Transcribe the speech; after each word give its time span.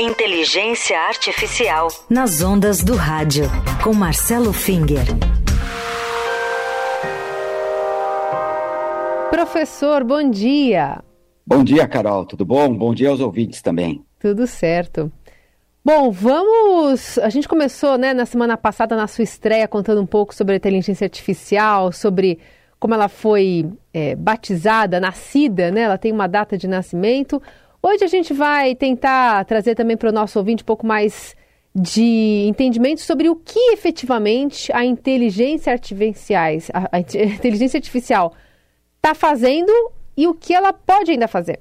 Inteligência 0.00 0.96
Artificial. 0.96 1.88
Nas 2.08 2.40
ondas 2.40 2.84
do 2.84 2.94
rádio. 2.94 3.46
Com 3.82 3.92
Marcelo 3.92 4.52
Finger. 4.52 5.04
Professor, 9.28 10.04
bom 10.04 10.30
dia. 10.30 11.02
Bom 11.44 11.64
dia, 11.64 11.88
Carol. 11.88 12.24
Tudo 12.24 12.44
bom? 12.44 12.72
Bom 12.72 12.94
dia 12.94 13.08
aos 13.08 13.18
ouvintes 13.18 13.60
também. 13.60 14.04
Tudo 14.20 14.46
certo. 14.46 15.10
Bom, 15.84 16.12
vamos. 16.12 17.18
A 17.18 17.28
gente 17.28 17.48
começou, 17.48 17.98
né, 17.98 18.14
na 18.14 18.24
semana 18.24 18.56
passada, 18.56 18.94
na 18.94 19.08
sua 19.08 19.24
estreia, 19.24 19.66
contando 19.66 20.00
um 20.00 20.06
pouco 20.06 20.32
sobre 20.32 20.54
a 20.54 20.58
inteligência 20.58 21.06
artificial, 21.06 21.90
sobre 21.90 22.38
como 22.78 22.94
ela 22.94 23.08
foi 23.08 23.68
é, 23.92 24.14
batizada, 24.14 25.00
nascida, 25.00 25.72
né? 25.72 25.80
Ela 25.80 25.98
tem 25.98 26.12
uma 26.12 26.28
data 26.28 26.56
de 26.56 26.68
nascimento. 26.68 27.42
Hoje 27.82 28.04
a 28.04 28.08
gente 28.08 28.32
vai 28.34 28.74
tentar 28.74 29.44
trazer 29.44 29.74
também 29.74 29.96
para 29.96 30.10
o 30.10 30.12
nosso 30.12 30.38
ouvinte 30.38 30.62
um 30.62 30.66
pouco 30.66 30.86
mais 30.86 31.36
de 31.74 32.46
entendimento 32.48 33.00
sobre 33.00 33.28
o 33.28 33.36
que 33.36 33.58
efetivamente 33.72 34.72
a 34.72 34.84
inteligência 34.84 35.72
artificial, 35.72 36.44
a, 36.72 36.96
a 36.96 37.00
inteligência 37.00 37.78
artificial 37.78 38.34
está 38.96 39.14
fazendo 39.14 39.72
e 40.16 40.26
o 40.26 40.34
que 40.34 40.52
ela 40.52 40.72
pode 40.72 41.12
ainda 41.12 41.28
fazer. 41.28 41.60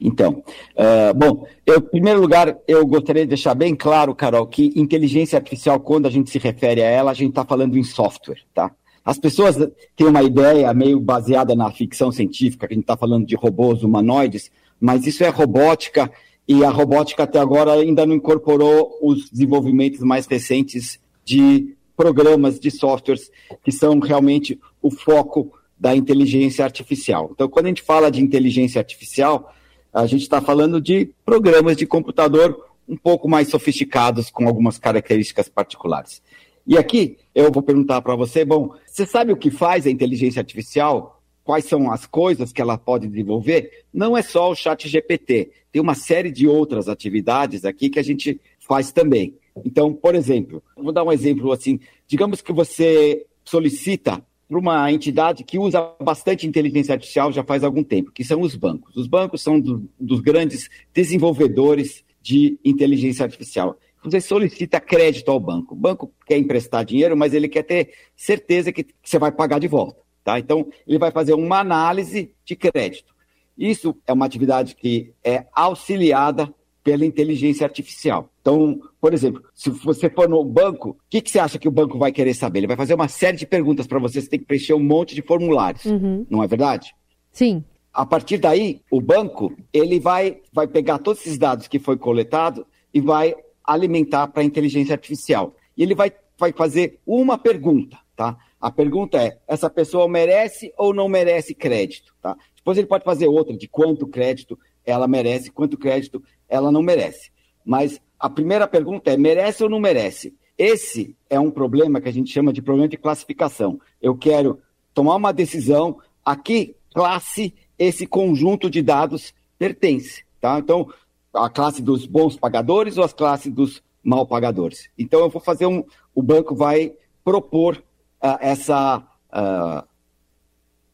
Então, 0.00 0.42
uh, 0.76 1.12
bom, 1.14 1.46
eu, 1.66 1.76
em 1.76 1.80
primeiro 1.80 2.20
lugar, 2.20 2.56
eu 2.66 2.86
gostaria 2.86 3.24
de 3.24 3.28
deixar 3.28 3.54
bem 3.54 3.74
claro, 3.74 4.14
Carol, 4.14 4.46
que 4.46 4.72
inteligência 4.74 5.36
artificial, 5.36 5.78
quando 5.78 6.06
a 6.06 6.10
gente 6.10 6.30
se 6.30 6.38
refere 6.38 6.82
a 6.82 6.86
ela, 6.86 7.10
a 7.10 7.14
gente 7.14 7.30
está 7.30 7.44
falando 7.44 7.76
em 7.76 7.82
software, 7.82 8.40
tá? 8.54 8.70
As 9.04 9.18
pessoas 9.18 9.56
têm 9.96 10.06
uma 10.06 10.22
ideia 10.22 10.72
meio 10.72 11.00
baseada 11.00 11.54
na 11.54 11.70
ficção 11.70 12.12
científica, 12.12 12.66
que 12.66 12.72
a 12.72 12.76
gente 12.76 12.84
está 12.84 12.96
falando 12.96 13.26
de 13.26 13.34
robôs 13.34 13.82
humanoides, 13.82 14.50
mas 14.80 15.06
isso 15.06 15.22
é 15.22 15.28
robótica 15.28 16.10
e 16.48 16.64
a 16.64 16.70
robótica 16.70 17.24
até 17.24 17.38
agora 17.38 17.72
ainda 17.72 18.04
não 18.06 18.14
incorporou 18.14 18.98
os 19.02 19.30
desenvolvimentos 19.30 20.00
mais 20.00 20.26
recentes 20.26 20.98
de 21.24 21.76
programas 21.96 22.58
de 22.58 22.70
softwares 22.70 23.30
que 23.62 23.70
são 23.70 23.98
realmente 23.98 24.58
o 24.80 24.90
foco 24.90 25.52
da 25.78 25.94
inteligência 25.94 26.64
artificial. 26.64 27.30
Então, 27.32 27.48
quando 27.48 27.66
a 27.66 27.68
gente 27.68 27.82
fala 27.82 28.10
de 28.10 28.22
inteligência 28.22 28.78
artificial, 28.78 29.54
a 29.92 30.06
gente 30.06 30.22
está 30.22 30.40
falando 30.40 30.80
de 30.80 31.10
programas 31.24 31.76
de 31.76 31.86
computador 31.86 32.56
um 32.88 32.96
pouco 32.96 33.28
mais 33.28 33.48
sofisticados, 33.48 34.30
com 34.30 34.48
algumas 34.48 34.78
características 34.78 35.48
particulares. 35.48 36.20
E 36.66 36.76
aqui 36.76 37.16
eu 37.34 37.50
vou 37.50 37.62
perguntar 37.62 38.02
para 38.02 38.16
você, 38.16 38.44
bom, 38.44 38.74
você 38.86 39.06
sabe 39.06 39.32
o 39.32 39.36
que 39.36 39.50
faz 39.50 39.86
a 39.86 39.90
inteligência 39.90 40.40
artificial? 40.40 41.19
Quais 41.50 41.64
são 41.64 41.90
as 41.90 42.06
coisas 42.06 42.52
que 42.52 42.62
ela 42.62 42.78
pode 42.78 43.08
desenvolver, 43.08 43.82
não 43.92 44.16
é 44.16 44.22
só 44.22 44.52
o 44.52 44.54
chat 44.54 44.88
GPT. 44.88 45.50
Tem 45.72 45.82
uma 45.82 45.96
série 45.96 46.30
de 46.30 46.46
outras 46.46 46.88
atividades 46.88 47.64
aqui 47.64 47.90
que 47.90 47.98
a 47.98 48.04
gente 48.04 48.40
faz 48.60 48.92
também. 48.92 49.34
Então, 49.64 49.92
por 49.92 50.14
exemplo, 50.14 50.62
vou 50.76 50.92
dar 50.92 51.02
um 51.02 51.10
exemplo 51.10 51.50
assim. 51.50 51.80
Digamos 52.06 52.40
que 52.40 52.52
você 52.52 53.26
solicita 53.44 54.24
para 54.48 54.58
uma 54.60 54.92
entidade 54.92 55.42
que 55.42 55.58
usa 55.58 55.92
bastante 56.00 56.46
inteligência 56.46 56.92
artificial 56.92 57.32
já 57.32 57.42
faz 57.42 57.64
algum 57.64 57.82
tempo, 57.82 58.12
que 58.12 58.22
são 58.22 58.42
os 58.42 58.54
bancos. 58.54 58.94
Os 58.96 59.08
bancos 59.08 59.42
são 59.42 59.58
do, 59.58 59.90
dos 59.98 60.20
grandes 60.20 60.70
desenvolvedores 60.94 62.04
de 62.22 62.60
inteligência 62.64 63.24
artificial. 63.24 63.76
Você 64.04 64.20
solicita 64.20 64.78
crédito 64.78 65.32
ao 65.32 65.40
banco. 65.40 65.74
O 65.74 65.76
banco 65.76 66.12
quer 66.24 66.38
emprestar 66.38 66.84
dinheiro, 66.84 67.16
mas 67.16 67.34
ele 67.34 67.48
quer 67.48 67.64
ter 67.64 67.92
certeza 68.14 68.70
que 68.70 68.86
você 69.02 69.18
vai 69.18 69.32
pagar 69.32 69.58
de 69.58 69.66
volta. 69.66 70.00
Tá? 70.24 70.38
Então, 70.38 70.66
ele 70.86 70.98
vai 70.98 71.10
fazer 71.10 71.34
uma 71.34 71.58
análise 71.58 72.34
de 72.44 72.56
crédito. 72.56 73.14
Isso 73.56 73.96
é 74.06 74.12
uma 74.12 74.26
atividade 74.26 74.74
que 74.74 75.12
é 75.22 75.46
auxiliada 75.52 76.52
pela 76.82 77.04
inteligência 77.04 77.66
artificial. 77.66 78.30
Então, 78.40 78.80
por 79.00 79.12
exemplo, 79.12 79.44
se 79.54 79.70
você 79.70 80.08
for 80.08 80.28
no 80.28 80.42
banco, 80.44 80.90
o 80.90 80.96
que, 81.10 81.20
que, 81.20 81.30
você 81.30 81.38
acha 81.38 81.58
que 81.58 81.68
o 81.68 81.70
banco 81.70 81.98
vai 81.98 82.10
querer 82.10 82.34
saber? 82.34 82.60
Ele 82.60 82.66
vai 82.66 82.76
fazer 82.76 82.94
uma 82.94 83.08
série 83.08 83.36
de 83.36 83.46
perguntas 83.46 83.86
para 83.86 83.98
você, 83.98 84.20
você 84.20 84.28
tem 84.28 84.40
que 84.40 84.46
preencher 84.46 84.74
um 84.74 84.82
monte 84.82 85.14
de 85.14 85.22
formulários, 85.22 85.84
uhum. 85.84 86.26
não 86.30 86.42
é 86.42 86.46
verdade? 86.46 86.94
Sim. 87.32 87.62
A 87.92 88.06
partir 88.06 88.38
daí, 88.38 88.80
o 88.90 89.00
banco 89.00 89.54
ele 89.72 90.00
vai, 90.00 90.40
vai 90.52 90.66
pegar 90.66 90.98
todos 90.98 91.20
esses 91.20 91.38
dados 91.38 91.68
que 91.68 91.78
foi 91.78 91.96
coletado 91.96 92.66
e 92.94 93.00
vai 93.00 93.34
alimentar 93.64 94.28
para 94.28 94.42
a 94.42 94.44
inteligência 94.44 94.94
artificial. 94.94 95.54
E 95.76 95.82
ele 95.82 95.94
vai, 95.94 96.12
vai 96.38 96.52
fazer 96.52 96.98
uma 97.06 97.36
pergunta, 97.36 97.98
tá? 98.16 98.38
A 98.60 98.70
pergunta 98.70 99.22
é: 99.22 99.38
essa 99.48 99.70
pessoa 99.70 100.08
merece 100.08 100.72
ou 100.76 100.92
não 100.92 101.08
merece 101.08 101.54
crédito? 101.54 102.14
Tá? 102.20 102.36
Depois 102.54 102.76
ele 102.76 102.86
pode 102.86 103.04
fazer 103.04 103.26
outra 103.26 103.56
de 103.56 103.66
quanto 103.66 104.06
crédito 104.06 104.58
ela 104.84 105.08
merece, 105.08 105.50
quanto 105.50 105.78
crédito 105.78 106.22
ela 106.48 106.70
não 106.70 106.82
merece. 106.82 107.30
Mas 107.64 108.00
a 108.18 108.28
primeira 108.28 108.68
pergunta 108.68 109.10
é: 109.10 109.16
merece 109.16 109.62
ou 109.62 109.70
não 109.70 109.80
merece? 109.80 110.34
Esse 110.58 111.16
é 111.30 111.40
um 111.40 111.50
problema 111.50 112.02
que 112.02 112.08
a 112.08 112.12
gente 112.12 112.30
chama 112.30 112.52
de 112.52 112.60
problema 112.60 112.86
de 112.86 112.98
classificação. 112.98 113.80
Eu 114.00 114.14
quero 114.14 114.60
tomar 114.92 115.16
uma 115.16 115.32
decisão 115.32 115.98
a 116.22 116.36
que 116.36 116.76
classe 116.92 117.54
esse 117.78 118.06
conjunto 118.06 118.68
de 118.68 118.82
dados 118.82 119.32
pertence. 119.58 120.22
Tá? 120.38 120.58
Então, 120.58 120.92
a 121.32 121.48
classe 121.48 121.80
dos 121.80 122.04
bons 122.04 122.36
pagadores 122.36 122.98
ou 122.98 123.04
a 123.04 123.08
classe 123.08 123.50
dos 123.50 123.82
mal 124.04 124.26
pagadores. 124.26 124.90
Então, 124.98 125.20
eu 125.20 125.30
vou 125.30 125.40
fazer 125.40 125.64
um. 125.64 125.82
O 126.14 126.22
banco 126.22 126.54
vai 126.54 126.92
propor 127.24 127.82
uh, 128.22 128.38
essa, 128.40 128.98
uh, 129.32 129.86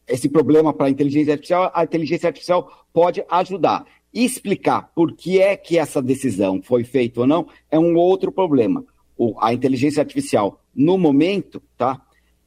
esse 0.07 0.29
problema 0.29 0.73
para 0.73 0.87
a 0.87 0.89
inteligência 0.89 1.33
artificial, 1.33 1.71
a 1.73 1.83
inteligência 1.83 2.27
artificial 2.27 2.85
pode 2.93 3.23
ajudar. 3.29 3.85
Explicar 4.13 4.91
por 4.95 5.13
que 5.13 5.39
é 5.39 5.55
que 5.55 5.77
essa 5.77 6.01
decisão 6.01 6.61
foi 6.61 6.83
feita 6.83 7.21
ou 7.21 7.27
não 7.27 7.47
é 7.69 7.77
um 7.77 7.95
outro 7.95 8.31
problema. 8.31 8.83
O, 9.17 9.35
a 9.39 9.53
inteligência 9.53 10.01
artificial, 10.01 10.61
no 10.73 10.97
momento, 10.97 11.61
tá, 11.77 12.01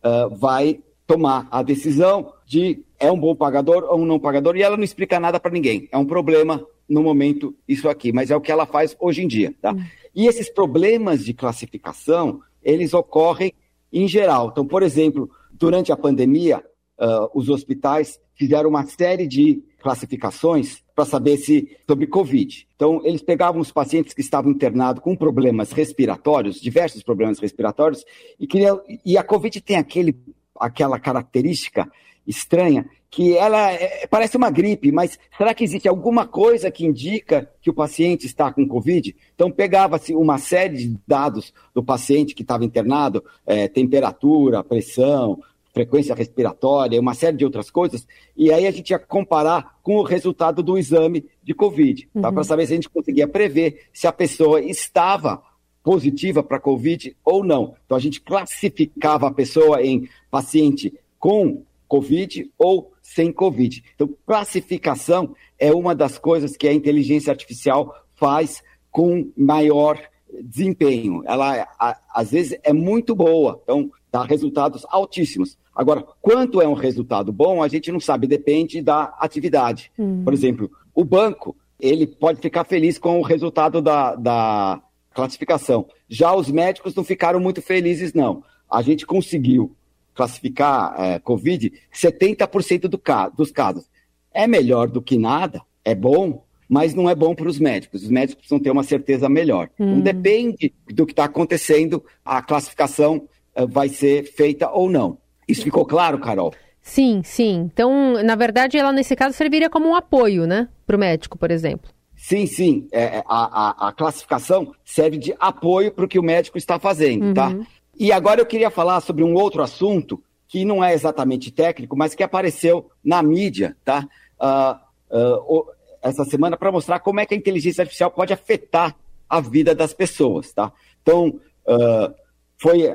uh, 0.05 0.35
vai 0.35 0.81
tomar 1.07 1.49
a 1.51 1.63
decisão 1.63 2.33
de 2.47 2.85
é 2.99 3.11
um 3.11 3.19
bom 3.19 3.35
pagador 3.35 3.85
ou 3.91 4.01
um 4.01 4.05
não 4.05 4.19
pagador 4.19 4.57
e 4.57 4.63
ela 4.63 4.77
não 4.77 4.85
explica 4.85 5.19
nada 5.19 5.41
para 5.41 5.51
ninguém. 5.51 5.89
É 5.91 5.99
um 5.99 6.05
problema 6.05 6.65
no 6.89 7.03
momento 7.03 7.55
isso 7.67 7.89
aqui, 7.89 8.13
mas 8.13 8.31
é 8.31 8.37
o 8.37 8.41
que 8.41 8.53
ela 8.53 8.67
faz 8.67 8.97
hoje 9.01 9.23
em 9.23 9.29
dia, 9.29 9.55
tá? 9.61 9.73
Uhum. 9.73 9.85
E 10.15 10.27
esses 10.27 10.51
problemas 10.51 11.25
de 11.25 11.33
classificação, 11.33 12.41
eles 12.63 12.93
ocorrem 12.93 13.53
em 13.93 14.07
geral. 14.09 14.49
Então, 14.51 14.67
por 14.67 14.83
exemplo, 14.83 15.31
durante 15.53 15.93
a 15.93 15.97
pandemia, 15.97 16.65
uh, 16.99 17.29
os 17.35 17.49
hospitais 17.49 18.21
fizeram 18.35 18.71
uma 18.71 18.87
série 18.87 19.27
de 19.27 19.63
classificações 19.83 20.83
para 20.95 21.05
saber 21.05 21.39
se 21.39 21.77
sobre 21.89 22.07
Covid. 22.07 22.69
Então, 22.77 23.01
eles 23.05 23.23
pegavam 23.23 23.61
os 23.61 23.73
pacientes 23.73 24.13
que 24.13 24.21
estavam 24.21 24.51
internados 24.51 25.03
com 25.03 25.17
problemas 25.17 25.73
respiratórios, 25.73 26.61
diversos 26.61 27.03
problemas 27.03 27.39
respiratórios, 27.39 28.05
e, 28.39 28.47
queriam, 28.47 28.81
e 29.05 29.17
a 29.17 29.25
Covid 29.25 29.61
tem 29.61 29.77
aquele, 29.77 30.15
aquela 30.59 30.99
característica 30.99 31.91
estranha 32.27 32.87
que 33.11 33.37
ela 33.37 33.73
é, 33.73 34.07
parece 34.07 34.37
uma 34.37 34.51
gripe, 34.51 34.93
mas 34.93 35.19
será 35.37 35.53
que 35.53 35.65
existe 35.65 35.89
alguma 35.89 36.27
coisa 36.27 36.71
que 36.71 36.87
indica 36.87 37.51
que 37.61 37.69
o 37.69 37.75
paciente 37.75 38.25
está 38.25 38.53
com 38.53 38.69
Covid? 38.69 39.17
Então, 39.35 39.51
pegava-se 39.51 40.15
uma 40.15 40.39
série 40.39 40.77
de 40.77 40.99
dados 41.07 41.53
do 41.75 41.83
paciente 41.83 42.35
que 42.35 42.43
estava 42.43 42.65
internado, 42.65 43.25
é, 43.45 43.67
temperatura, 43.67 44.63
pressão, 44.63 45.43
frequência 45.73 46.15
respiratória, 46.15 47.01
uma 47.01 47.15
série 47.15 47.37
de 47.37 47.45
outras 47.45 47.69
coisas, 47.69 48.07
e 48.37 48.53
aí 48.53 48.67
a 48.67 48.71
gente 48.71 48.91
ia 48.91 48.99
comparar 48.99 49.79
com 49.83 49.97
o 49.97 50.03
resultado 50.05 50.63
do 50.63 50.79
exame 50.79 51.27
de 51.43 51.53
Covid, 51.53 52.09
tá? 52.15 52.29
uhum. 52.29 52.35
para 52.35 52.45
saber 52.45 52.67
se 52.67 52.73
a 52.73 52.77
gente 52.77 52.89
conseguia 52.89 53.27
prever 53.27 53.87
se 53.93 54.07
a 54.07 54.13
pessoa 54.13 54.61
estava 54.61 55.43
positiva 55.83 56.43
para 56.43 56.61
Covid 56.61 57.17
ou 57.25 57.43
não. 57.45 57.75
Então, 57.85 57.97
a 57.97 58.01
gente 58.01 58.21
classificava 58.21 59.27
a 59.27 59.33
pessoa 59.33 59.83
em 59.83 60.09
paciente 60.31 60.93
com 61.19 61.63
Covid 61.91 62.49
ou 62.57 62.93
sem 63.03 63.33
Covid. 63.33 63.83
Então, 63.97 64.09
classificação 64.25 65.35
é 65.59 65.75
uma 65.75 65.93
das 65.93 66.19
coisas 66.19 66.57
que 66.57 66.69
a 66.69 66.73
inteligência 66.73 67.33
artificial 67.33 67.93
faz 68.15 68.63
com 68.93 69.33
maior 69.37 70.01
desempenho. 70.41 71.25
Ela, 71.27 71.67
a, 71.81 71.99
às 72.15 72.31
vezes, 72.31 72.57
é 72.63 72.73
muito 72.73 73.13
boa, 73.17 73.61
então 73.65 73.91
dá 74.13 74.23
resultados 74.23 74.87
altíssimos. 74.89 75.59
Agora, 75.75 76.05
quanto 76.23 76.61
é 76.61 76.69
um 76.69 76.75
resultado 76.75 77.33
bom, 77.33 77.61
a 77.61 77.67
gente 77.67 77.91
não 77.91 77.99
sabe, 77.99 78.29
depende 78.29 78.81
da 78.81 79.13
atividade. 79.19 79.91
Hum. 79.99 80.23
Por 80.23 80.33
exemplo, 80.33 80.71
o 80.95 81.05
banco, 81.05 81.57
ele 81.81 82.07
pode 82.07 82.41
ficar 82.41 82.63
feliz 82.63 82.99
com 82.99 83.19
o 83.19 83.25
resultado 83.25 83.83
da, 83.83 84.15
da 84.15 84.81
classificação. 85.13 85.89
Já 86.09 86.33
os 86.33 86.49
médicos 86.49 86.95
não 86.95 87.03
ficaram 87.03 87.41
muito 87.41 87.61
felizes, 87.61 88.15
não. 88.15 88.45
A 88.71 88.81
gente 88.81 89.05
conseguiu 89.05 89.75
classificar 90.21 90.95
é, 90.99 91.19
Covid 91.19 91.73
70% 91.95 92.83
do 92.83 93.01
dos 93.35 93.51
casos. 93.51 93.89
É 94.33 94.47
melhor 94.47 94.89
do 94.89 95.01
que 95.01 95.17
nada, 95.17 95.63
é 95.83 95.95
bom, 95.95 96.45
mas 96.69 96.95
não 96.95 97.09
é 97.09 97.15
bom 97.15 97.35
para 97.35 97.49
os 97.49 97.59
médicos. 97.59 98.03
Os 98.03 98.11
médicos 98.11 98.37
precisam 98.37 98.61
ter 98.61 98.71
uma 98.71 98.83
certeza 98.83 99.29
melhor. 99.29 99.71
Então, 99.75 99.87
hum. 99.87 99.91
Então, 99.93 100.03
depende 100.03 100.75
do 100.89 101.07
que 101.07 101.13
está 101.13 101.25
acontecendo, 101.25 102.05
a 102.23 102.43
classificação 102.43 103.27
é, 103.55 103.67
vai 103.67 103.89
ser 103.89 104.25
feita 104.25 104.71
ou 104.71 104.91
não. 104.91 105.17
Isso 105.49 105.63
ficou 105.63 105.87
claro, 105.87 106.19
Carol? 106.19 106.53
Sim, 106.83 107.23
sim. 107.25 107.71
Então, 107.73 108.23
na 108.23 108.35
verdade, 108.35 108.77
ela 108.77 108.93
nesse 108.93 109.17
caso 109.17 109.37
serviria 109.37 109.71
como 109.71 109.89
um 109.89 109.95
apoio, 109.95 110.47
né, 110.47 110.69
para 110.87 110.97
o 110.97 111.01
médico, 111.01 111.39
por 111.39 111.51
exemplo. 111.51 111.91
Sim, 112.15 112.47
sim. 112.47 112.87
É, 112.93 113.03
é 113.03 113.23
a, 113.27 113.87
a, 113.87 113.89
a, 113.89 113.93
classificação 113.93 114.73
serve 114.85 115.17
de 115.17 115.35
apoio 115.41 115.91
para 115.91 116.05
o 116.05 116.09
que 116.09 116.19
o 116.19 116.23
médico 116.23 116.59
está 116.59 116.79
fazendo, 116.79 117.33
tá? 117.33 117.49
uhum. 117.49 117.65
tá? 117.65 117.67
E 118.01 118.13
agora 118.13 118.41
eu 118.41 118.47
queria 118.47 118.71
falar 118.71 118.99
sobre 119.03 119.23
um 119.23 119.35
outro 119.35 119.63
assunto 119.63 120.25
que 120.49 120.65
não 120.65 120.83
é 120.83 120.95
exatamente 120.95 121.51
técnico, 121.51 121.95
mas 121.95 122.15
que 122.15 122.23
apareceu 122.23 122.91
na 123.05 123.23
mídia, 123.23 123.77
tá? 123.85 124.09
Uh, 124.41 125.55
uh, 125.55 125.67
essa 126.01 126.25
semana 126.25 126.57
para 126.57 126.73
mostrar 126.73 127.01
como 127.01 127.21
é 127.21 127.27
que 127.27 127.35
a 127.35 127.37
inteligência 127.37 127.83
artificial 127.83 128.11
pode 128.11 128.33
afetar 128.33 128.97
a 129.29 129.39
vida 129.43 129.75
das 129.75 129.93
pessoas, 129.93 130.51
tá? 130.51 130.73
Então, 131.03 131.39
uh, 131.69 132.15
foi 132.57 132.89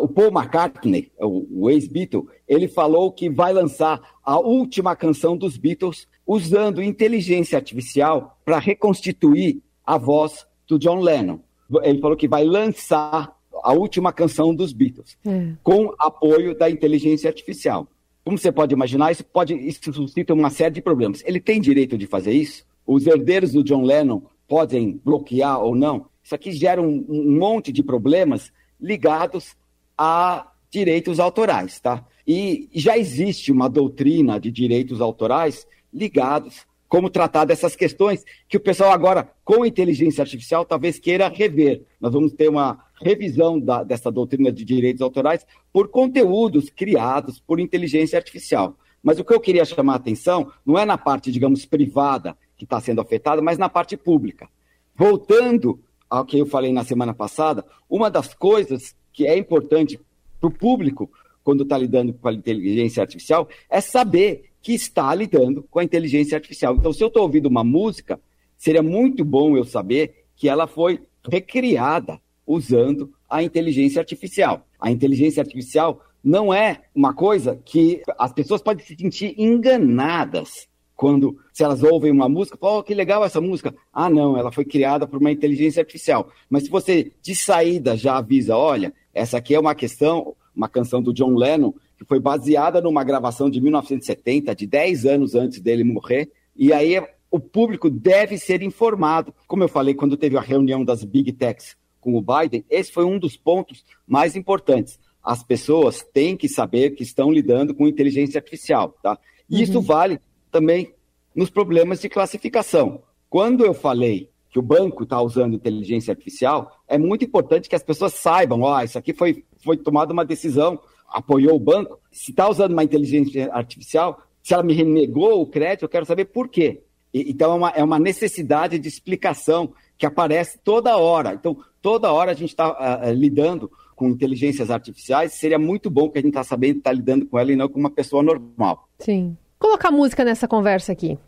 o 0.00 0.06
Paul 0.06 0.28
McCartney, 0.28 1.10
o, 1.18 1.64
o 1.64 1.70
ex-Beatle, 1.70 2.28
ele 2.46 2.68
falou 2.68 3.10
que 3.10 3.28
vai 3.28 3.52
lançar 3.52 4.00
a 4.22 4.38
última 4.38 4.94
canção 4.94 5.36
dos 5.36 5.56
Beatles 5.56 6.06
usando 6.24 6.80
inteligência 6.80 7.58
artificial 7.58 8.38
para 8.44 8.60
reconstituir 8.60 9.60
a 9.84 9.98
voz 9.98 10.46
do 10.68 10.78
John 10.78 11.00
Lennon. 11.00 11.40
Ele 11.82 12.00
falou 12.00 12.16
que 12.16 12.28
vai 12.28 12.44
lançar 12.44 13.36
a 13.62 13.72
última 13.72 14.12
canção 14.12 14.54
dos 14.54 14.72
Beatles 14.72 15.16
é. 15.24 15.52
com 15.62 15.94
apoio 15.98 16.56
da 16.56 16.70
inteligência 16.70 17.28
artificial. 17.28 17.86
Como 18.24 18.38
você 18.38 18.52
pode 18.52 18.74
imaginar, 18.74 19.10
isso 19.10 19.24
pode 19.24 19.54
isso 19.54 19.92
suscita 19.92 20.34
uma 20.34 20.50
série 20.50 20.74
de 20.74 20.82
problemas. 20.82 21.22
Ele 21.26 21.40
tem 21.40 21.60
direito 21.60 21.98
de 21.98 22.06
fazer 22.06 22.32
isso? 22.32 22.64
Os 22.86 23.06
herdeiros 23.06 23.52
do 23.52 23.64
John 23.64 23.82
Lennon 23.82 24.22
podem 24.46 25.00
bloquear 25.04 25.60
ou 25.60 25.74
não? 25.74 26.06
Isso 26.22 26.34
aqui 26.34 26.52
gera 26.52 26.80
um, 26.80 27.04
um 27.08 27.38
monte 27.38 27.72
de 27.72 27.82
problemas 27.82 28.52
ligados 28.80 29.56
a 29.96 30.48
direitos 30.70 31.18
autorais, 31.18 31.80
tá? 31.80 32.04
E 32.26 32.68
já 32.72 32.96
existe 32.96 33.50
uma 33.50 33.68
doutrina 33.68 34.38
de 34.38 34.50
direitos 34.50 35.00
autorais 35.00 35.66
ligados 35.92 36.64
como 36.88 37.08
tratar 37.08 37.46
dessas 37.46 37.74
questões 37.74 38.22
que 38.46 38.58
o 38.58 38.60
pessoal 38.60 38.92
agora, 38.92 39.30
com 39.44 39.64
inteligência 39.64 40.20
artificial, 40.20 40.62
talvez 40.62 40.98
queira 40.98 41.26
rever. 41.26 41.82
Nós 41.98 42.12
vamos 42.12 42.34
ter 42.34 42.50
uma 42.50 42.84
revisão 43.02 43.58
da, 43.58 43.82
dessa 43.82 44.10
doutrina 44.10 44.52
de 44.52 44.64
direitos 44.64 45.02
autorais 45.02 45.46
por 45.72 45.88
conteúdos 45.88 46.70
criados 46.70 47.40
por 47.40 47.60
inteligência 47.60 48.18
artificial. 48.18 48.76
Mas 49.02 49.18
o 49.18 49.24
que 49.24 49.34
eu 49.34 49.40
queria 49.40 49.64
chamar 49.64 49.94
a 49.94 49.96
atenção 49.96 50.52
não 50.64 50.78
é 50.78 50.84
na 50.84 50.96
parte, 50.96 51.32
digamos, 51.32 51.66
privada 51.66 52.36
que 52.56 52.64
está 52.64 52.80
sendo 52.80 53.00
afetada, 53.00 53.42
mas 53.42 53.58
na 53.58 53.68
parte 53.68 53.96
pública. 53.96 54.48
Voltando 54.94 55.80
ao 56.08 56.24
que 56.24 56.38
eu 56.38 56.46
falei 56.46 56.72
na 56.72 56.84
semana 56.84 57.12
passada, 57.12 57.64
uma 57.88 58.10
das 58.10 58.32
coisas 58.34 58.94
que 59.12 59.26
é 59.26 59.36
importante 59.36 59.98
para 60.40 60.48
o 60.48 60.50
público 60.50 61.10
quando 61.42 61.64
está 61.64 61.76
lidando 61.76 62.12
com 62.14 62.28
a 62.28 62.32
inteligência 62.32 63.00
artificial 63.00 63.48
é 63.68 63.80
saber 63.80 64.50
que 64.60 64.72
está 64.72 65.12
lidando 65.14 65.62
com 65.64 65.80
a 65.80 65.84
inteligência 65.84 66.36
artificial. 66.36 66.76
Então, 66.76 66.92
se 66.92 67.02
eu 67.02 67.08
estou 67.08 67.22
ouvindo 67.22 67.46
uma 67.46 67.64
música, 67.64 68.20
seria 68.56 68.82
muito 68.82 69.24
bom 69.24 69.56
eu 69.56 69.64
saber 69.64 70.26
que 70.36 70.48
ela 70.48 70.66
foi 70.66 71.00
recriada 71.28 72.20
usando 72.46 73.12
a 73.28 73.42
inteligência 73.42 74.00
artificial. 74.00 74.66
A 74.80 74.90
inteligência 74.90 75.42
artificial 75.42 76.02
não 76.22 76.52
é 76.52 76.82
uma 76.94 77.12
coisa 77.12 77.60
que 77.64 78.02
as 78.18 78.32
pessoas 78.32 78.62
podem 78.62 78.84
se 78.84 78.94
sentir 78.96 79.34
enganadas 79.38 80.68
quando, 80.94 81.36
se 81.52 81.64
elas 81.64 81.82
ouvem 81.82 82.12
uma 82.12 82.28
música, 82.28 82.56
oh, 82.60 82.82
que 82.82 82.94
legal 82.94 83.24
essa 83.24 83.40
música. 83.40 83.74
Ah, 83.92 84.08
não, 84.08 84.36
ela 84.36 84.52
foi 84.52 84.64
criada 84.64 85.04
por 85.04 85.18
uma 85.18 85.32
inteligência 85.32 85.80
artificial. 85.80 86.30
Mas 86.48 86.64
se 86.64 86.70
você, 86.70 87.10
de 87.20 87.34
saída, 87.34 87.96
já 87.96 88.18
avisa, 88.18 88.56
olha, 88.56 88.92
essa 89.12 89.38
aqui 89.38 89.52
é 89.52 89.58
uma 89.58 89.74
questão, 89.74 90.36
uma 90.54 90.68
canção 90.68 91.02
do 91.02 91.12
John 91.12 91.34
Lennon, 91.34 91.72
que 91.98 92.04
foi 92.04 92.20
baseada 92.20 92.80
numa 92.80 93.02
gravação 93.02 93.50
de 93.50 93.60
1970, 93.60 94.54
de 94.54 94.66
10 94.66 95.06
anos 95.06 95.34
antes 95.34 95.60
dele 95.60 95.82
morrer, 95.82 96.30
e 96.54 96.72
aí 96.72 97.02
o 97.30 97.40
público 97.40 97.90
deve 97.90 98.38
ser 98.38 98.62
informado. 98.62 99.34
Como 99.48 99.64
eu 99.64 99.68
falei 99.68 99.94
quando 99.94 100.16
teve 100.16 100.36
a 100.36 100.40
reunião 100.40 100.84
das 100.84 101.02
Big 101.02 101.32
Techs 101.32 101.76
com 102.02 102.14
o 102.14 102.20
Biden, 102.20 102.64
esse 102.68 102.92
foi 102.92 103.06
um 103.06 103.18
dos 103.18 103.34
pontos 103.34 103.82
mais 104.06 104.36
importantes. 104.36 105.00
As 105.24 105.42
pessoas 105.42 106.02
têm 106.12 106.36
que 106.36 106.48
saber 106.48 106.90
que 106.90 107.02
estão 107.02 107.32
lidando 107.32 107.74
com 107.74 107.88
inteligência 107.88 108.38
artificial, 108.38 108.94
tá? 109.02 109.18
E 109.48 109.56
uhum. 109.56 109.62
isso 109.62 109.80
vale 109.80 110.20
também 110.50 110.92
nos 111.34 111.48
problemas 111.48 112.00
de 112.00 112.10
classificação. 112.10 113.02
Quando 113.30 113.64
eu 113.64 113.72
falei 113.72 114.28
que 114.50 114.58
o 114.58 114.62
banco 114.62 115.04
está 115.04 115.22
usando 115.22 115.54
inteligência 115.54 116.12
artificial, 116.12 116.70
é 116.86 116.98
muito 116.98 117.24
importante 117.24 117.70
que 117.70 117.76
as 117.76 117.82
pessoas 117.82 118.12
saibam, 118.12 118.60
ó, 118.60 118.76
oh, 118.76 118.84
isso 118.84 118.98
aqui 118.98 119.14
foi, 119.14 119.44
foi 119.64 119.78
tomada 119.78 120.12
uma 120.12 120.26
decisão 120.26 120.78
apoiou 121.12 121.56
o 121.56 121.60
banco, 121.60 122.00
se 122.10 122.30
está 122.30 122.48
usando 122.48 122.72
uma 122.72 122.82
inteligência 122.82 123.52
artificial, 123.52 124.22
se 124.42 124.54
ela 124.54 124.62
me 124.62 124.72
renegou 124.72 125.40
o 125.40 125.46
crédito, 125.46 125.84
eu 125.84 125.88
quero 125.88 126.06
saber 126.06 126.24
por 126.26 126.48
quê. 126.48 126.82
E, 127.12 127.30
então, 127.30 127.52
é 127.52 127.54
uma, 127.54 127.68
é 127.70 127.84
uma 127.84 127.98
necessidade 127.98 128.78
de 128.78 128.88
explicação 128.88 129.72
que 129.98 130.06
aparece 130.06 130.58
toda 130.62 130.96
hora. 130.96 131.34
Então, 131.34 131.56
toda 131.80 132.12
hora 132.12 132.32
a 132.32 132.34
gente 132.34 132.50
está 132.50 132.70
uh, 132.70 132.76
ah, 132.78 133.00
ah, 133.02 133.12
lidando 133.12 133.70
com 133.94 134.08
inteligências 134.08 134.70
artificiais, 134.70 135.34
seria 135.34 135.58
muito 135.58 135.88
bom 135.90 136.10
que 136.10 136.18
a 136.18 136.20
gente 136.20 136.30
está 136.30 136.42
sabendo 136.42 136.78
estar 136.78 136.90
tá 136.90 136.96
lidando 136.96 137.26
com 137.26 137.38
ela 137.38 137.52
e 137.52 137.56
não 137.56 137.68
com 137.68 137.78
uma 137.78 137.90
pessoa 137.90 138.22
normal. 138.22 138.88
Sim. 138.98 139.36
Colocar 139.58 139.90
música 139.90 140.24
nessa 140.24 140.48
conversa 140.48 140.92
aqui. 140.92 141.18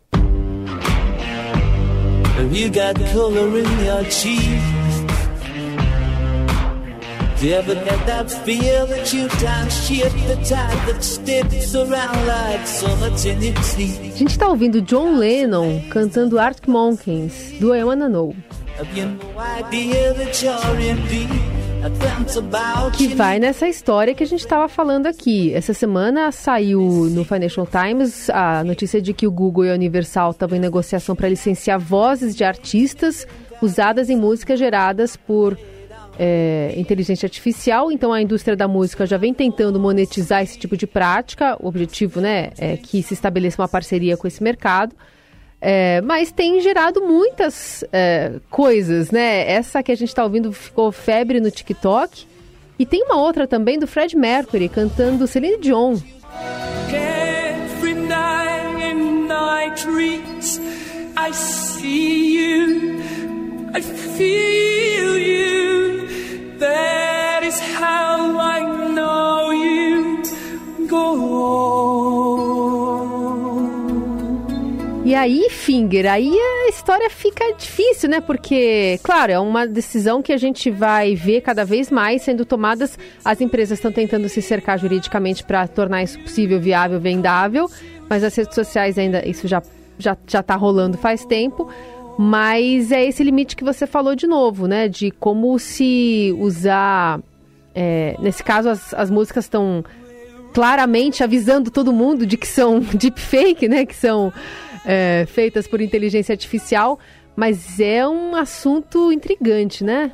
You 2.51 2.69
got 2.69 2.95
color 3.13 3.57
in 3.57 3.85
your 3.85 4.03
cheek. 4.11 4.74
A 14.13 14.17
gente 14.17 14.31
está 14.31 14.47
ouvindo 14.47 14.81
John 14.81 15.17
Lennon 15.17 15.81
cantando 15.89 16.39
Arctic 16.39 16.67
Monkeys, 16.67 17.53
do 17.59 17.75
I 17.75 17.83
Wanna 17.83 18.07
Know. 18.07 18.33
Que 22.97 23.07
vai 23.09 23.37
nessa 23.37 23.67
história 23.67 24.15
que 24.15 24.23
a 24.23 24.27
gente 24.27 24.39
estava 24.39 24.69
falando 24.69 25.05
aqui. 25.05 25.53
Essa 25.53 25.73
semana 25.73 26.31
saiu 26.31 26.81
no 27.11 27.25
Financial 27.25 27.67
Times 27.67 28.29
a 28.29 28.63
notícia 28.63 29.01
de 29.01 29.13
que 29.13 29.27
o 29.27 29.31
Google 29.31 29.65
e 29.65 29.71
a 29.71 29.73
Universal 29.73 30.31
estavam 30.31 30.57
em 30.57 30.61
negociação 30.61 31.15
para 31.15 31.27
licenciar 31.27 31.79
vozes 31.79 32.33
de 32.33 32.45
artistas 32.45 33.27
usadas 33.61 34.09
em 34.09 34.15
músicas 34.15 34.57
geradas 34.57 35.17
por 35.17 35.57
é, 36.17 36.73
inteligência 36.77 37.25
artificial, 37.25 37.91
então 37.91 38.13
a 38.13 38.21
indústria 38.21 38.55
da 38.55 38.67
música 38.67 39.05
já 39.05 39.17
vem 39.17 39.33
tentando 39.33 39.79
monetizar 39.79 40.41
esse 40.41 40.57
tipo 40.57 40.77
de 40.77 40.87
prática. 40.87 41.57
O 41.59 41.67
objetivo 41.67 42.21
né, 42.21 42.51
é 42.57 42.77
que 42.77 43.01
se 43.03 43.13
estabeleça 43.13 43.61
uma 43.61 43.67
parceria 43.67 44.15
com 44.17 44.27
esse 44.27 44.41
mercado. 44.41 44.95
É, 45.61 46.01
mas 46.01 46.31
tem 46.31 46.59
gerado 46.61 47.01
muitas 47.01 47.83
é, 47.91 48.33
coisas, 48.49 49.09
né? 49.09 49.49
Essa 49.49 49.81
que 49.81 49.91
a 49.91 49.95
gente 49.95 50.09
está 50.09 50.23
ouvindo 50.23 50.51
ficou 50.51 50.91
febre 50.91 51.39
no 51.39 51.49
TikTok. 51.49 52.27
E 52.77 52.85
tem 52.85 53.03
uma 53.03 53.17
outra 53.17 53.47
também 53.47 53.79
do 53.79 53.87
Fred 53.87 54.15
Mercury 54.15 54.69
cantando 54.69 55.25
Celine 55.25 55.57
Dion. 55.57 55.97
Every 56.91 57.93
night 57.95 58.45
I 61.17 61.31
see 61.31 62.35
you, 62.35 63.01
I 63.73 63.81
feel 63.81 64.54
aí, 75.25 75.49
Finger, 75.49 76.11
aí 76.11 76.31
a 76.65 76.69
história 76.69 77.09
fica 77.09 77.51
difícil, 77.53 78.09
né? 78.09 78.21
Porque, 78.21 78.99
claro, 79.03 79.31
é 79.31 79.39
uma 79.39 79.67
decisão 79.67 80.21
que 80.21 80.31
a 80.31 80.37
gente 80.37 80.69
vai 80.69 81.15
ver 81.15 81.41
cada 81.41 81.65
vez 81.65 81.89
mais 81.91 82.21
sendo 82.21 82.45
tomadas. 82.45 82.97
As 83.23 83.41
empresas 83.41 83.79
estão 83.79 83.91
tentando 83.91 84.29
se 84.29 84.41
cercar 84.41 84.77
juridicamente 84.77 85.43
para 85.43 85.67
tornar 85.67 86.03
isso 86.03 86.19
possível, 86.19 86.59
viável, 86.59 86.99
vendável, 86.99 87.69
mas 88.07 88.23
as 88.23 88.35
redes 88.35 88.53
sociais 88.53 88.97
ainda, 88.97 89.27
isso 89.27 89.47
já 89.47 89.61
já 89.97 90.15
já 90.27 90.41
está 90.41 90.55
rolando 90.55 90.97
faz 90.97 91.25
tempo. 91.25 91.67
Mas 92.17 92.91
é 92.91 93.03
esse 93.03 93.23
limite 93.23 93.55
que 93.55 93.63
você 93.63 93.85
falou 93.85 94.15
de 94.15 94.27
novo, 94.27 94.67
né? 94.67 94.87
De 94.87 95.11
como 95.11 95.57
se 95.59 96.33
usar. 96.39 97.19
É, 97.73 98.15
nesse 98.19 98.41
caso, 98.41 98.69
as, 98.69 98.93
as 98.93 99.09
músicas 99.09 99.45
estão 99.45 99.83
claramente 100.53 101.21
avisando 101.21 101.69
todo 101.69 101.91
mundo 101.91 102.25
de 102.25 102.37
que 102.37 102.47
são 102.47 102.79
deepfake, 102.93 103.67
né? 103.67 103.85
Que 103.85 103.95
são 103.95 104.31
é, 104.85 105.25
feitas 105.27 105.67
por 105.67 105.81
inteligência 105.81 106.33
artificial. 106.33 106.99
Mas 107.35 107.79
é 107.79 108.07
um 108.07 108.35
assunto 108.35 109.11
intrigante, 109.11 109.83
né? 109.83 110.11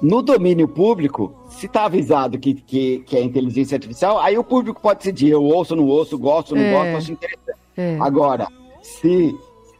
No 0.00 0.22
domínio 0.22 0.68
público, 0.68 1.34
se 1.50 1.66
está 1.66 1.84
avisado 1.84 2.38
que, 2.38 2.54
que, 2.54 3.00
que, 3.00 3.16
é 3.16 3.22
inteligência 3.22 3.74
artificial, 3.74 4.18
aí 4.18 4.38
o 4.38 4.44
público 4.44 4.80
pode 4.80 4.98
decidir, 5.00 5.30
eu 5.30 5.42
ouço, 5.42 5.74
não 5.74 5.86
ouço, 5.86 6.16
gosto, 6.16 6.54
não 6.54 6.62
é, 6.62 6.72
gosto, 6.72 6.96
acho 6.96 7.12
interessante. 7.12 7.58
É. 7.76 7.98
Agora, 8.00 8.46
se 8.80 9.34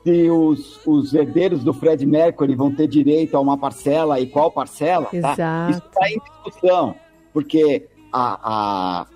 se 0.06 0.30
os, 0.30 0.86
os 0.86 1.12
herdeiros 1.14 1.64
do 1.64 1.72
Fred 1.72 2.06
Mercury 2.06 2.54
vão 2.54 2.72
ter 2.72 2.86
direito 2.86 3.36
a 3.36 3.40
uma 3.40 3.58
parcela 3.58 4.20
e 4.20 4.26
qual 4.28 4.52
parcela, 4.52 5.06
tá? 5.06 5.68
Isso 5.68 5.82
está 5.84 6.08
em 6.08 6.20
discussão, 6.20 6.94
porque 7.32 7.88
a, 8.12 9.00
a, 9.00 9.06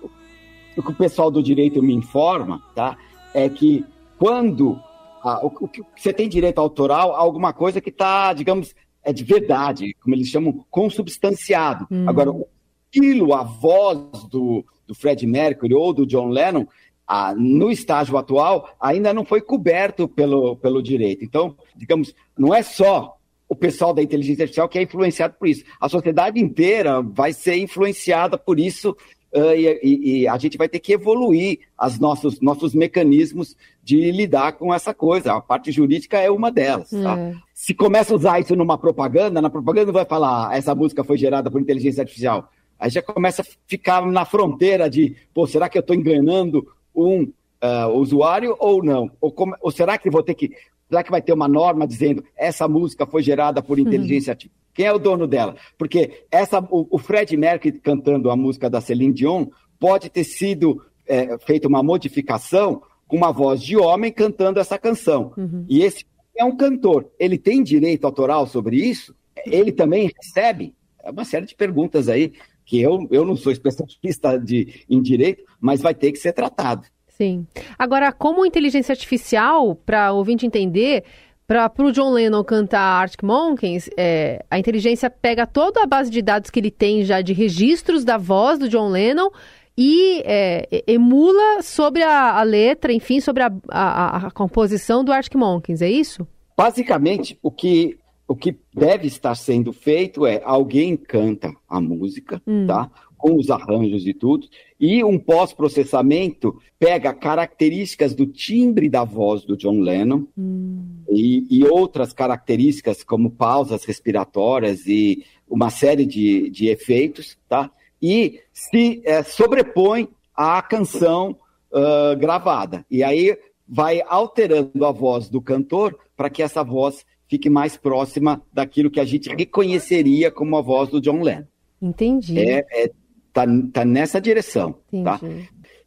o 0.75 0.83
que 0.83 0.91
o 0.91 0.95
pessoal 0.95 1.31
do 1.31 1.41
direito 1.41 1.81
me 1.81 1.93
informa, 1.93 2.61
tá? 2.75 2.97
É 3.33 3.47
que 3.47 3.85
quando 4.21 4.79
a, 5.23 5.43
o, 5.43 5.51
o, 5.61 5.67
que 5.67 5.81
você 5.97 6.13
tem 6.13 6.29
direito 6.29 6.59
autoral 6.59 7.15
a 7.15 7.17
alguma 7.17 7.51
coisa 7.51 7.81
que 7.81 7.89
está, 7.89 8.31
digamos, 8.33 8.75
é 9.03 9.11
de 9.11 9.23
verdade, 9.23 9.95
como 9.99 10.13
eles 10.13 10.27
chamam, 10.27 10.63
consubstanciado. 10.69 11.87
Hum. 11.89 12.07
Agora, 12.07 12.29
o 12.29 12.47
estilo, 12.85 13.33
a 13.33 13.41
voz 13.41 13.97
do, 14.29 14.63
do 14.85 14.93
Fred 14.93 15.25
Mercury 15.25 15.73
ou 15.73 15.91
do 15.91 16.05
John 16.05 16.27
Lennon, 16.27 16.67
ah, 17.07 17.33
no 17.35 17.71
estágio 17.71 18.15
atual, 18.15 18.69
ainda 18.79 19.11
não 19.11 19.25
foi 19.25 19.41
coberto 19.41 20.07
pelo, 20.07 20.55
pelo 20.57 20.83
direito. 20.83 21.25
Então, 21.25 21.55
digamos, 21.75 22.13
não 22.37 22.53
é 22.53 22.61
só 22.61 23.17
o 23.49 23.55
pessoal 23.55 23.91
da 23.91 24.03
inteligência 24.03 24.43
artificial 24.43 24.69
que 24.69 24.77
é 24.77 24.83
influenciado 24.83 25.33
por 25.33 25.47
isso. 25.47 25.63
A 25.79 25.89
sociedade 25.89 26.39
inteira 26.39 27.01
vai 27.01 27.33
ser 27.33 27.55
influenciada 27.57 28.37
por 28.37 28.59
isso 28.59 28.95
uh, 29.33 29.53
e, 29.55 30.21
e, 30.21 30.27
a 30.27 30.37
gente 30.37 30.57
vai 30.57 30.67
ter 30.69 30.79
que 30.79 30.93
evoluir 30.93 31.59
os 31.81 31.99
nossos, 31.99 32.39
nossos 32.39 32.73
mecanismos 32.73 33.55
de 33.83 34.11
lidar 34.11 34.53
com 34.53 34.73
essa 34.73 34.93
coisa. 34.93 35.33
A 35.33 35.41
parte 35.41 35.71
jurídica 35.71 36.19
é 36.19 36.29
uma 36.29 36.51
delas. 36.51 36.89
Tá? 36.89 37.17
É. 37.17 37.35
Se 37.53 37.73
começa 37.73 38.13
a 38.13 38.15
usar 38.15 38.39
isso 38.39 38.55
numa 38.55 38.77
propaganda, 38.77 39.41
na 39.41 39.49
propaganda 39.49 39.87
não 39.87 39.93
vai 39.93 40.05
falar 40.05 40.49
ah, 40.49 40.57
essa 40.57 40.73
música 40.75 41.03
foi 41.03 41.17
gerada 41.17 41.49
por 41.49 41.61
inteligência 41.61 42.01
artificial. 42.01 42.49
Aí 42.79 42.89
já 42.89 43.01
começa 43.01 43.41
a 43.41 43.45
ficar 43.67 44.05
na 44.05 44.25
fronteira 44.25 44.89
de, 44.89 45.15
pô, 45.33 45.45
será 45.45 45.69
que 45.69 45.77
eu 45.77 45.81
estou 45.81 45.95
enganando 45.95 46.67
um 46.95 47.23
uh, 47.23 47.89
usuário 47.93 48.55
ou 48.59 48.83
não? 48.83 49.11
Ou, 49.21 49.31
como, 49.31 49.55
ou 49.61 49.71
será 49.71 49.97
que 49.97 50.09
vou 50.09 50.23
ter 50.23 50.33
que 50.33 50.51
Será 50.91 51.03
que 51.03 51.11
vai 51.11 51.21
ter 51.21 51.31
uma 51.31 51.47
norma 51.47 51.87
dizendo 51.87 52.21
essa 52.35 52.67
música 52.67 53.05
foi 53.05 53.23
gerada 53.23 53.63
por 53.63 53.79
inteligência 53.79 54.31
artificial? 54.31 54.60
Quem 54.73 54.85
é 54.85 54.93
o 54.93 54.99
dono 54.99 55.27
dela? 55.27 55.55
Porque 55.77 56.25
essa, 56.31 56.59
o, 56.59 56.87
o, 56.89 56.97
Fred 56.97 57.35
Mercury 57.35 57.79
cantando 57.79 58.29
a 58.29 58.35
música 58.35 58.69
da 58.69 58.81
Celine 58.81 59.13
Dion 59.13 59.47
pode 59.79 60.09
ter 60.09 60.23
sido 60.23 60.83
é, 61.07 61.37
feita 61.39 61.67
uma 61.67 61.83
modificação 61.83 62.81
com 63.07 63.17
uma 63.17 63.31
voz 63.31 63.61
de 63.61 63.75
homem 63.75 64.11
cantando 64.11 64.59
essa 64.59 64.77
canção. 64.77 65.33
Uhum. 65.37 65.65
E 65.67 65.83
esse 65.83 66.05
é 66.37 66.45
um 66.45 66.55
cantor. 66.55 67.09
Ele 67.19 67.37
tem 67.37 67.61
direito 67.61 68.05
autoral 68.05 68.47
sobre 68.47 68.77
isso? 68.77 69.13
Ele 69.45 69.71
também 69.71 70.09
recebe? 70.15 70.73
É 71.03 71.11
uma 71.11 71.25
série 71.25 71.45
de 71.45 71.55
perguntas 71.55 72.07
aí 72.07 72.33
que 72.65 72.79
eu, 72.79 73.07
eu 73.11 73.25
não 73.25 73.35
sou 73.35 73.51
especialista 73.51 74.37
de, 74.37 74.85
em 74.89 75.01
direito, 75.01 75.43
mas 75.59 75.81
vai 75.81 75.93
ter 75.93 76.11
que 76.11 76.19
ser 76.19 76.31
tratado. 76.31 76.87
Sim. 77.09 77.45
Agora, 77.77 78.11
como 78.11 78.45
inteligência 78.45 78.93
artificial, 78.93 79.75
para 79.75 80.13
o 80.13 80.17
ouvinte 80.17 80.45
entender, 80.45 81.03
para 81.51 81.85
o 81.85 81.91
John 81.91 82.11
Lennon 82.11 82.43
cantar 82.45 83.01
Arctic 83.01 83.23
Monkeys, 83.23 83.89
é, 83.97 84.45
a 84.49 84.57
inteligência 84.57 85.09
pega 85.09 85.45
toda 85.45 85.83
a 85.83 85.85
base 85.85 86.09
de 86.09 86.21
dados 86.21 86.49
que 86.49 86.59
ele 86.59 86.71
tem 86.71 87.03
já 87.03 87.19
de 87.19 87.33
registros 87.33 88.05
da 88.05 88.17
voz 88.17 88.57
do 88.57 88.69
John 88.69 88.87
Lennon 88.87 89.29
e 89.77 90.21
é, 90.23 90.83
emula 90.87 91.61
sobre 91.61 92.03
a, 92.03 92.39
a, 92.39 92.43
letra, 92.43 92.93
enfim, 92.93 93.19
sobre 93.19 93.43
a, 93.43 93.51
a, 93.69 94.27
a, 94.27 94.31
composição 94.31 95.03
do 95.03 95.11
Arctic 95.11 95.35
Monkeys, 95.35 95.81
é 95.81 95.89
isso? 95.89 96.25
Basicamente, 96.55 97.37
o 97.41 97.51
que, 97.51 97.97
o 98.25 98.35
que 98.35 98.57
deve 98.73 99.07
estar 99.07 99.35
sendo 99.35 99.73
feito 99.73 100.25
é 100.25 100.41
alguém 100.45 100.95
canta 100.95 101.51
a 101.67 101.81
música, 101.81 102.41
hum. 102.47 102.65
tá? 102.65 102.89
Com 103.21 103.37
os 103.37 103.51
arranjos 103.51 104.07
e 104.07 104.13
tudo, 104.13 104.47
e 104.79 105.03
um 105.03 105.19
pós-processamento 105.19 106.59
pega 106.79 107.13
características 107.13 108.15
do 108.15 108.25
timbre 108.25 108.89
da 108.89 109.03
voz 109.03 109.45
do 109.45 109.55
John 109.55 109.79
Lennon 109.79 110.23
hum. 110.35 110.83
e, 111.07 111.45
e, 111.49 111.63
outras 111.63 112.11
características, 112.11 113.03
como 113.03 113.29
pausas 113.29 113.85
respiratórias 113.85 114.87
e 114.87 115.23
uma 115.47 115.69
série 115.69 116.05
de, 116.05 116.49
de 116.49 116.67
efeitos, 116.67 117.37
tá? 117.47 117.69
E 118.01 118.39
se 118.51 119.01
é, 119.05 119.21
sobrepõe 119.21 120.09
à 120.35 120.59
canção 120.63 121.37
uh, 121.71 122.17
gravada. 122.17 122.83
E 122.89 123.03
aí 123.03 123.37
vai 123.67 124.01
alterando 124.07 124.83
a 124.83 124.91
voz 124.91 125.29
do 125.29 125.39
cantor 125.39 125.95
para 126.17 126.29
que 126.29 126.41
essa 126.41 126.63
voz 126.63 127.05
fique 127.27 127.49
mais 127.49 127.77
próxima 127.77 128.41
daquilo 128.51 128.89
que 128.89 128.99
a 128.99 129.05
gente 129.05 129.29
reconheceria 129.29 130.31
como 130.31 130.57
a 130.57 130.61
voz 130.61 130.89
do 130.89 130.99
John 130.99 131.21
Lennon. 131.21 131.45
Entendi. 131.81 132.37
É, 132.39 132.65
é 132.71 132.91
Está 133.31 133.45
tá 133.71 133.85
nessa 133.85 134.19
direção. 134.19 134.75
Tá? 135.03 135.19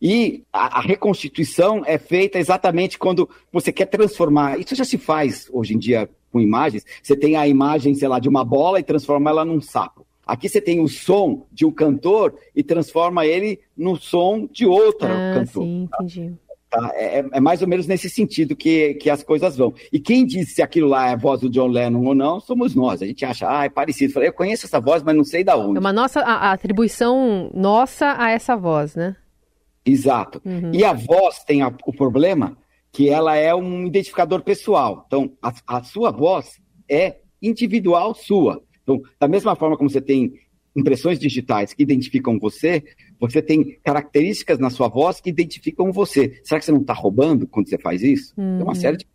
E 0.01 0.43
a, 0.53 0.79
a, 0.79 0.81
reconstituição 0.81 1.83
é 1.87 1.99
feita 1.99 2.39
exatamente 2.39 2.99
quando 2.99 3.29
você 3.53 3.71
quer 3.71 3.87
transformar. 3.87 4.59
Isso 4.59 4.75
já 4.75 4.85
se 4.85 4.99
faz 4.99 5.49
hoje 5.53 5.75
em 5.75 5.79
dia 5.79 6.09
com 6.33 6.41
imagens. 6.41 6.85
Você 7.03 7.17
tem 7.17 7.37
a 7.37 7.47
imagem, 7.47 7.95
sei 7.95 8.09
lá, 8.09 8.19
de 8.19 8.29
uma 8.29 8.45
bola 8.45 8.81
e 8.81 8.83
transforma 8.83 9.31
ela 9.31 9.45
num 9.45 9.61
sapo. 9.61 10.07
Aqui 10.27 10.49
você 10.49 10.61
tem 10.61 10.81
o 10.81 10.89
som 10.89 11.47
de 11.53 11.67
um 11.67 11.71
cantor 11.71 12.35
e 12.57 12.63
transforma 12.63 13.27
ele 13.27 13.61
no 13.77 13.97
som 13.97 14.49
de 14.51 14.67
outro 14.67 15.07
ah, 15.07 15.35
cantor. 15.35 15.65
Sim, 15.65 15.89
entendi. 15.93 16.31
Tá? 16.31 16.44
É, 16.95 17.19
é, 17.19 17.25
é, 17.33 17.41
mais 17.41 17.63
ou 17.63 17.69
menos 17.69 17.87
nesse 17.87 18.09
sentido 18.09 18.57
que, 18.57 18.95
que 18.95 19.11
as 19.11 19.23
coisas 19.23 19.57
vão. 19.57 19.75
E 19.93 19.99
quem 19.99 20.25
diz 20.27 20.55
se 20.55 20.63
aquilo 20.63 20.89
lá 20.89 21.09
é 21.09 21.13
a 21.13 21.17
voz 21.17 21.41
do 21.41 21.51
John 21.51 21.69
Lennon 21.69 22.05
ou 22.05 22.15
não, 22.15 22.41
somos 22.41 22.75
nós. 22.75 23.03
A 23.03 23.07
gente 23.07 23.25
acha, 23.25 23.47
ah, 23.49 23.65
é 23.65 23.69
parecido. 23.69 24.23
Eu 24.23 24.33
conheço 24.33 24.67
essa 24.67 24.81
voz, 24.81 25.03
mas 25.03 25.17
não 25.17 25.25
sei 25.25 25.45
da 25.45 25.57
onde. 25.57 25.77
É 25.77 25.81
uma 25.81 25.93
nossa 25.93 26.21
a, 26.21 26.49
a 26.49 26.53
atribuição 26.53 27.51
nossa 27.55 28.15
a 28.19 28.31
essa 28.31 28.57
voz, 28.57 28.95
né? 28.95 29.17
Exato. 29.85 30.41
Uhum. 30.45 30.73
E 30.73 30.85
a 30.85 30.93
voz 30.93 31.45
tem 31.45 31.63
a, 31.63 31.69
o 31.69 31.93
problema 31.93 32.57
que 32.91 33.09
ela 33.11 33.35
é 33.37 33.55
um 33.55 33.87
identificador 33.87 34.43
pessoal. 34.43 35.05
Então, 35.07 35.33
a, 35.43 35.53
a 35.67 35.83
sua 35.83 36.11
voz 36.11 36.61
é 36.89 37.19
individual 37.43 38.15
sua. 38.15 38.63
Então, 38.83 39.03
da 39.19 39.29
mesma 39.29 39.57
forma 39.57 39.77
como 39.77 39.91
você 39.91 40.01
tem 40.01 40.33
impressões 40.77 41.19
digitais 41.19 41.73
que 41.73 41.83
identificam 41.83 42.39
você, 42.39 42.83
você 43.31 43.43
tem 43.43 43.79
características 43.83 44.59
na 44.59 44.71
sua 44.71 44.89
voz 44.89 45.21
que 45.21 45.31
identificam 45.31 45.93
você. 45.93 46.41
Será 46.43 46.59
que 46.59 46.67
você 46.67 46.73
não 46.73 46.81
está 46.81 46.93
roubando 46.93 47.47
quando 47.47 47.69
você 47.69 47.79
faz 47.79 48.03
isso? 48.03 48.35
Uhum. 48.37 48.57
Tem 48.57 48.67
uma 48.67 48.75
série 48.75 48.97
de. 48.97 49.07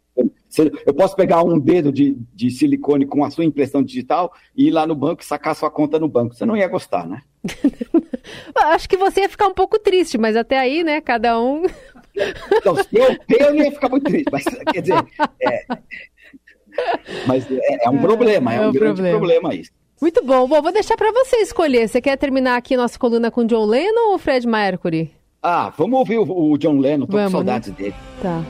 Eu 0.85 0.93
posso 0.93 1.15
pegar 1.15 1.43
um 1.43 1.59
dedo 1.59 1.91
de, 1.91 2.17
de 2.33 2.49
silicone 2.49 3.05
com 3.05 3.23
a 3.23 3.29
sua 3.29 3.45
impressão 3.45 3.83
digital 3.83 4.33
e 4.55 4.67
ir 4.67 4.71
lá 4.71 4.85
no 4.85 4.95
banco 4.95 5.21
e 5.21 5.25
sacar 5.25 5.55
sua 5.55 5.69
conta 5.69 5.99
no 5.99 6.07
banco. 6.07 6.33
Você 6.33 6.45
não 6.45 6.57
ia 6.57 6.67
gostar, 6.67 7.07
né? 7.07 7.21
Acho 8.55 8.89
que 8.89 8.97
você 8.97 9.21
ia 9.21 9.29
ficar 9.29 9.47
um 9.47 9.53
pouco 9.53 9.79
triste, 9.79 10.17
mas 10.17 10.35
até 10.35 10.57
aí, 10.57 10.83
né? 10.83 10.99
Cada 11.01 11.39
um. 11.39 11.63
Não, 12.65 12.75
se 12.75 12.87
eu 12.91 13.17
ter, 13.19 13.41
eu 13.41 13.53
não 13.53 13.63
ia 13.63 13.71
ficar 13.71 13.87
muito 13.87 14.03
triste. 14.03 14.29
Mas, 14.29 14.43
quer 14.43 14.81
dizer, 14.81 15.05
é, 15.41 15.65
mas 17.27 17.49
é, 17.49 17.85
é 17.85 17.89
um 17.89 17.99
problema, 18.01 18.53
é, 18.53 18.57
é 18.57 18.61
um, 18.61 18.69
um 18.69 18.71
grande 18.71 19.01
problema. 19.01 19.17
problema 19.17 19.55
isso. 19.55 19.71
Muito 20.01 20.23
bom. 20.23 20.47
Bom, 20.47 20.61
vou 20.61 20.71
deixar 20.71 20.95
para 20.95 21.11
você 21.11 21.37
escolher. 21.37 21.87
Você 21.87 22.01
quer 22.01 22.17
terminar 22.17 22.55
aqui 22.55 22.77
nossa 22.77 22.97
coluna 22.97 23.29
com 23.29 23.45
John 23.45 23.65
Lennon 23.65 24.11
ou 24.11 24.17
Fred 24.17 24.47
Mercury? 24.47 25.11
Ah, 25.41 25.71
vamos 25.77 25.99
ouvir 25.99 26.17
o, 26.17 26.23
o 26.23 26.57
John 26.57 26.79
Lennon. 26.79 27.05
Tô 27.05 27.13
vamos, 27.13 27.31
com 27.31 27.37
saudades 27.37 27.69
né? 27.69 27.75
dele. 27.77 27.95
Tá. 28.21 28.43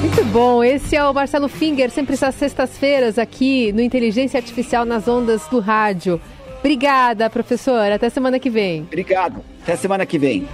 Muito 0.00 0.24
bom, 0.26 0.62
esse 0.62 0.96
é 0.96 1.04
o 1.04 1.12
Marcelo 1.12 1.48
Finger, 1.48 1.90
sempre 1.90 2.14
às 2.20 2.34
sextas-feiras 2.34 3.18
aqui 3.18 3.72
no 3.72 3.80
Inteligência 3.80 4.38
Artificial 4.38 4.84
nas 4.84 5.08
ondas 5.08 5.46
do 5.48 5.60
rádio. 5.60 6.20
Obrigada, 6.58 7.30
professor. 7.30 7.90
Até 7.92 8.10
semana 8.10 8.38
que 8.38 8.50
vem. 8.50 8.82
Obrigado. 8.82 9.42
Até 9.62 9.76
semana 9.76 10.04
que 10.04 10.18
vem. 10.18 10.46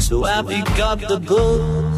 So 0.00 0.24
have 0.24 0.50
you 0.50 0.64
got 0.76 0.98
the? 1.06 1.89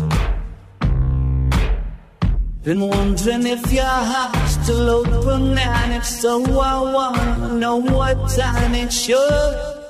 Been 2.65 2.79
wondering 2.79 3.45
if 3.45 3.73
your 3.73 3.83
heart's 3.83 4.53
still 4.63 4.89
open 4.89 5.59
and 5.59 5.95
if 5.95 6.05
so, 6.05 6.45
I 6.61 6.81
wanna 6.81 7.55
know 7.55 7.79
what 7.79 8.31
time 8.31 8.77
it 8.77 8.93
should. 8.93 9.82